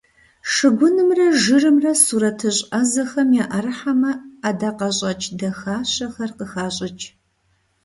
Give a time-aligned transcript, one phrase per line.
[0.51, 7.05] Шыгунымрэ жырымрэ сурэтыщӀ Ӏэзэхэм яӀэрыхьэмэ, ӀэдакъэщӀэкӀ дахащэхэр къыхащӀыкӀ.